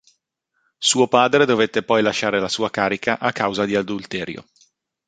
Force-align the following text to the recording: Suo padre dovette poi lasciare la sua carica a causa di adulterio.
Suo 0.79 1.07
padre 1.07 1.45
dovette 1.45 1.83
poi 1.83 2.01
lasciare 2.01 2.39
la 2.39 2.49
sua 2.49 2.71
carica 2.71 3.19
a 3.19 3.31
causa 3.31 3.65
di 3.65 3.75
adulterio. 3.75 4.47